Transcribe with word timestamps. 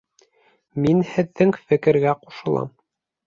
Мин 0.85 1.03
һеҙҙең 1.09 1.53
фекергә 1.73 2.17
ҡушылам 2.25 2.73